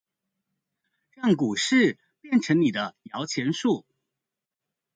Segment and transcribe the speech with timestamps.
[1.11, 3.85] 讓股市變成你的搖錢樹